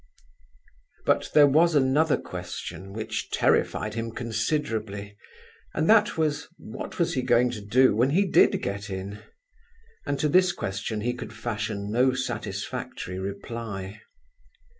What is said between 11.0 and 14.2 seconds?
he could fashion no satisfactory reply.